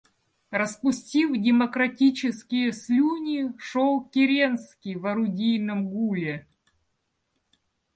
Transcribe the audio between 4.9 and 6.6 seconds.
в орудийном гуле.